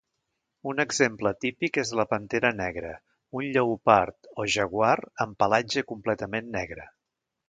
[0.69, 2.93] Un exemple típic és la 'pantera negra':
[3.41, 4.95] un lleopard o jaguar
[5.27, 6.87] amb pelatge completament negre.